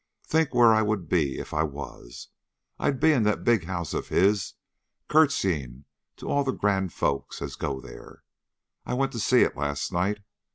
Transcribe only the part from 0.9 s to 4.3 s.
be if I was! I'd be in that big house of